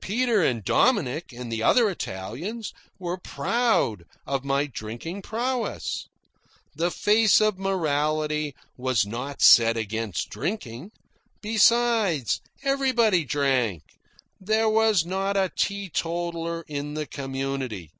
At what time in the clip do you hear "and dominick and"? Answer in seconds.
0.42-1.52